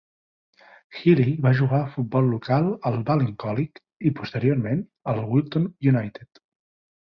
[0.99, 4.83] Healy va jugar a futbol local al Ballincollig i, posteriorment,
[5.15, 6.43] al Wilton United.